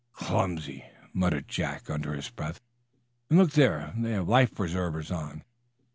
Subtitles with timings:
[0.13, 2.59] "Clumsy!" muttered Jack, under his breath.
[3.29, 3.93] "And look there!
[3.95, 5.43] They have life preservers on.